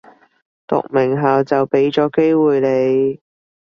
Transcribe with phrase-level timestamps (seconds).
[0.65, 3.19] 讀名校就畀咗機會你